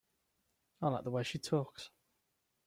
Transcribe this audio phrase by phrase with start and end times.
[0.81, 1.91] I like the way she talks.